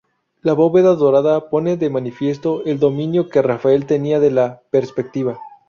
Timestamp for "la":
0.41-0.53, 4.31-4.61